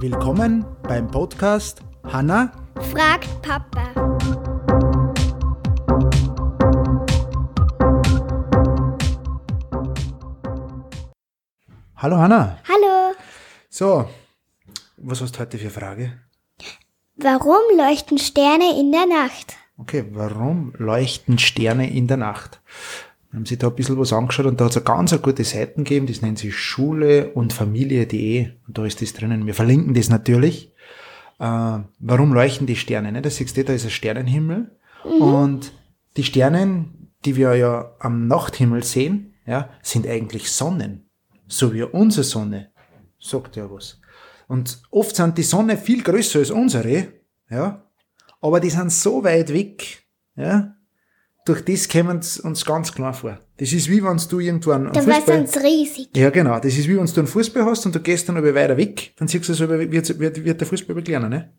[0.00, 2.52] Willkommen beim Podcast Hanna
[2.90, 3.92] fragt Papa.
[11.96, 12.58] Hallo Hanna.
[12.68, 13.14] Hallo.
[13.70, 14.08] So,
[14.96, 16.20] was hast du heute für Frage?
[17.16, 19.56] Warum leuchten Sterne in der Nacht?
[19.78, 22.60] Okay, warum leuchten Sterne in der Nacht?
[23.32, 25.44] Haben sich da ein bisschen was angeschaut und da hat es eine ganz eine gute
[25.44, 29.46] Seiten gegeben, das nennt sich Schule und Familie.de und da ist das drinnen.
[29.46, 30.72] Wir verlinken das natürlich.
[31.38, 33.10] Äh, warum leuchten die Sterne?
[33.10, 33.22] Ne?
[33.22, 34.70] Das siehst du, da ist ein Sternenhimmel
[35.04, 35.72] und
[36.16, 36.86] die Sterne,
[37.24, 41.08] die wir ja am Nachthimmel sehen, ja, sind eigentlich Sonnen.
[41.46, 42.70] So wie unsere Sonne.
[43.18, 44.00] Sagt ja was.
[44.46, 47.08] Und oft sind die Sonne viel größer als unsere,
[47.48, 47.86] ja,
[48.40, 50.76] aber die sind so weit weg, ja,
[51.44, 53.38] durch das kommen uns ganz klar vor.
[53.56, 55.46] Das ist wie wenn du irgendwo einen, Dabei Fußball...
[55.46, 56.08] sind riesig.
[56.16, 56.58] Ja, genau.
[56.58, 59.12] Das ist wie wenn du einen Fußball hast und du gehst dann aber weiter weg,
[59.16, 61.52] dann siehst du so, wird, wird, wird der Fußball aber kleiner, ne?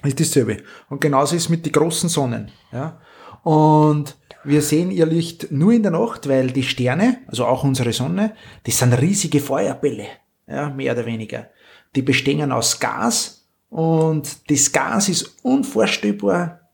[0.00, 0.58] Das ist dasselbe.
[0.88, 3.00] Und genauso ist es mit den großen Sonnen, ja.
[3.42, 7.92] Und wir sehen ihr Licht nur in der Nacht, weil die Sterne, also auch unsere
[7.92, 10.06] Sonne, das sind riesige Feuerbälle,
[10.48, 11.48] ja, mehr oder weniger.
[11.94, 16.70] Die bestehen aus Gas und das Gas ist unvorstellbar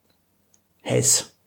[0.89, 1.38] heiß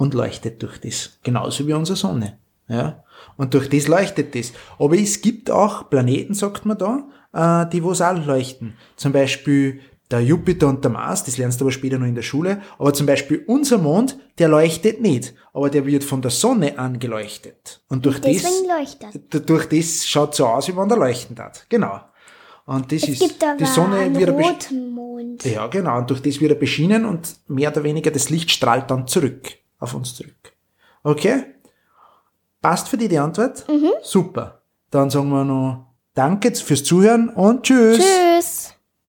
[0.00, 1.18] und leuchtet durch das.
[1.22, 2.38] Genauso wie unsere Sonne.
[2.68, 3.04] Ja?
[3.36, 4.52] Und durch das leuchtet das.
[4.78, 8.74] Aber es gibt auch Planeten, sagt man da, äh, die wo es auch leuchten.
[8.96, 12.22] Zum Beispiel der Jupiter und der Mars, das lernst du aber später noch in der
[12.22, 12.62] Schule.
[12.78, 15.34] Aber zum Beispiel unser Mond, der leuchtet nicht.
[15.52, 17.82] Aber der wird von der Sonne angeleuchtet.
[17.88, 19.50] Und durch Deswegen das, leuchtet.
[19.50, 21.66] durch das schaut so aus, wie wenn der leuchten hat.
[21.68, 22.00] Genau.
[22.64, 25.44] Und das Es ist, gibt aber die Sonne einen wird roten Mond.
[25.44, 25.98] ja, genau.
[25.98, 29.48] Und durch das wird er beschienen und mehr oder weniger das Licht strahlt dann zurück,
[29.80, 30.52] auf uns zurück.
[31.02, 31.46] Okay?
[32.62, 33.64] Passt für dich die Antwort?
[34.02, 34.62] Super.
[34.90, 37.98] Dann sagen wir noch Danke fürs Zuhören und Tschüss.
[37.98, 38.59] Tschüss.